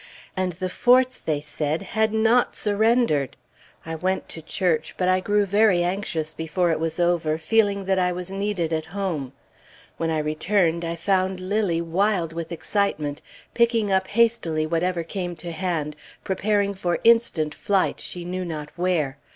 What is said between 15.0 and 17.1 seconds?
came to hand, preparing for